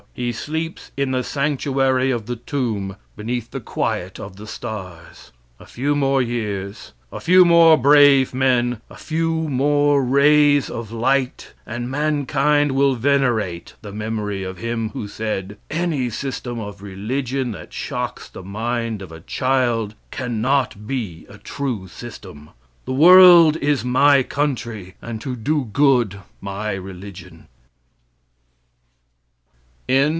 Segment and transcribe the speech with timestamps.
[0.13, 5.31] He sleeps in the sanctuary of the tomb, beneath the quiet of the stars.
[5.57, 11.53] A few more years, a few more brave men, a few more rays of light,
[11.65, 17.71] and mankind will venerate the memory of him who said: "Any system of religion that
[17.71, 22.49] shocks the mind of a child can not be a true system.
[22.83, 27.47] The world is my country, and to do good my religion."